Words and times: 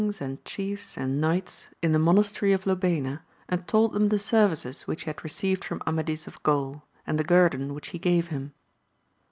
und 0.01 0.43
cliiefs 0.45 0.95
aiul 0.97 1.09
knights 1.19 1.67
in 1.83 1.91
the 1.91 1.99
monastery 1.99 2.51
of 2.53 2.63
Lubayna, 2.63 3.19
and 3.47 3.67
told 3.67 3.93
them 3.93 4.09
the 4.09 4.15
scrTiccs 4.15 4.85
wliiehhohad 4.85 5.21
received 5.21 5.63
from 5.63 5.77
Amadia 5.85 6.17
of 6.25 6.41
Ghiuli 6.41 6.81
and 7.05 7.19
the 7.19 7.23
guerdon 7.23 7.69
wliich 7.69 7.91
he 7.91 7.99
gave 7.99 8.29
him. 8.29 8.51